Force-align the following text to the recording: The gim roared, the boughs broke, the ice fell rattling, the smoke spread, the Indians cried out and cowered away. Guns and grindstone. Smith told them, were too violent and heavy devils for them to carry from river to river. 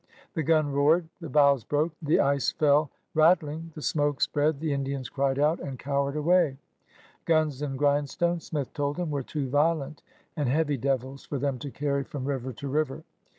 The 0.33 0.41
gim 0.41 0.73
roared, 0.73 1.09
the 1.19 1.29
boughs 1.29 1.63
broke, 1.63 1.93
the 2.01 2.19
ice 2.19 2.51
fell 2.53 2.89
rattling, 3.13 3.71
the 3.75 3.83
smoke 3.83 4.19
spread, 4.19 4.59
the 4.59 4.73
Indians 4.73 5.09
cried 5.09 5.37
out 5.37 5.59
and 5.59 5.77
cowered 5.77 6.15
away. 6.15 6.57
Guns 7.25 7.61
and 7.61 7.77
grindstone. 7.77 8.39
Smith 8.39 8.73
told 8.73 8.95
them, 8.97 9.11
were 9.11 9.21
too 9.21 9.47
violent 9.47 10.01
and 10.35 10.49
heavy 10.49 10.77
devils 10.77 11.23
for 11.27 11.37
them 11.37 11.59
to 11.59 11.69
carry 11.69 12.03
from 12.03 12.25
river 12.25 12.51
to 12.51 12.67
river. 12.67 13.03